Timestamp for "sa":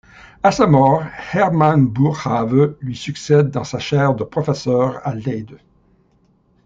0.51-0.65, 3.63-3.77